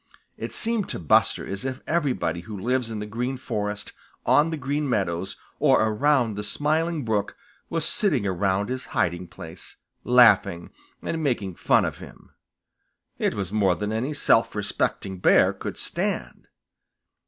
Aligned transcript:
It 0.35 0.51
seemed 0.51 0.89
to 0.89 0.97
Buster 0.99 1.45
as 1.45 1.63
if 1.63 1.79
everybody 1.85 2.41
who 2.41 2.57
lives 2.57 2.89
in 2.89 2.97
the 2.97 3.05
Green 3.05 3.37
Forest, 3.37 3.93
on 4.25 4.49
the 4.49 4.57
Green 4.57 4.89
Meadows, 4.89 5.37
or 5.59 5.79
around 5.79 6.33
the 6.35 6.43
Smiling 6.43 7.05
Brook, 7.05 7.35
was 7.69 7.85
sitting 7.85 8.25
around 8.25 8.69
his 8.69 8.87
hiding 8.97 9.27
place, 9.27 9.75
laughing 10.03 10.71
and 11.03 11.21
making 11.21 11.53
fun 11.53 11.85
of 11.85 11.99
him. 11.99 12.31
It 13.19 13.35
was 13.35 13.51
more 13.51 13.75
than 13.75 13.93
any 13.93 14.15
self 14.15 14.55
respecting 14.55 15.19
Bear 15.19 15.53
could 15.53 15.77
stand. 15.77 16.47